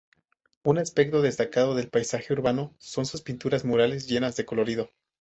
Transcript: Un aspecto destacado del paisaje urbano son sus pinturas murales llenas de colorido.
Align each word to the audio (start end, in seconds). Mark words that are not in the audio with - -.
Un 0.63 0.79
aspecto 0.79 1.21
destacado 1.21 1.75
del 1.75 1.91
paisaje 1.91 2.33
urbano 2.33 2.73
son 2.79 3.05
sus 3.05 3.21
pinturas 3.21 3.63
murales 3.63 4.07
llenas 4.07 4.35
de 4.35 4.45
colorido. 4.47 4.89